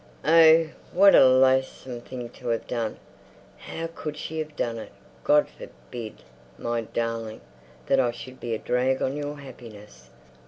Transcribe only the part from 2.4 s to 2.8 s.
have